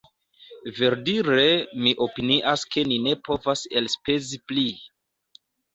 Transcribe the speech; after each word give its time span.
Verdire 0.77 1.43
mi 1.85 1.93
opinias 2.07 2.65
ke 2.73 2.87
ni 2.91 2.99
ne 3.07 3.17
povas 3.29 3.65
elspezi 3.83 4.45
pli. 4.51 4.71